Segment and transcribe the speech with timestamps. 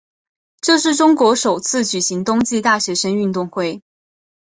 [0.61, 3.83] 这是中国首次举行冬季大学生运动会。